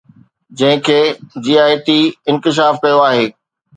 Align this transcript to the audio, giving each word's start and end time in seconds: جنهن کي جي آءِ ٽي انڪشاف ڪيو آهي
جنهن 0.59 0.79
کي 0.87 0.95
جي 1.43 1.53
آءِ 1.65 1.75
ٽي 1.85 1.99
انڪشاف 2.31 2.73
ڪيو 2.83 2.97
آهي 3.11 3.25